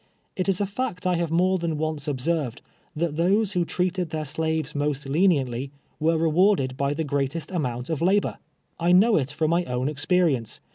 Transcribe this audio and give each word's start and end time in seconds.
It 0.35 0.49
is 0.49 0.59
a 0.59 0.65
fact 0.65 1.05
I 1.05 1.17
have 1.17 1.29
more 1.29 1.59
than 1.59 1.77
once 1.77 2.07
observed, 2.07 2.63
that 2.95 3.17
those 3.17 3.51
who 3.51 3.63
treated 3.63 4.09
their 4.09 4.25
slaves 4.25 4.73
most 4.73 5.07
leniently, 5.07 5.69
were 5.99 6.17
rewarded 6.17 6.75
by 6.75 6.95
the 6.95 7.03
o;rcatest 7.03 7.55
amount 7.55 7.87
of 7.91 8.01
labor. 8.01 8.39
I 8.79 8.93
know 8.93 9.15
it 9.17 9.29
from 9.29 9.51
my 9.51 9.63
own 9.65 9.87
experience. 9.87 10.59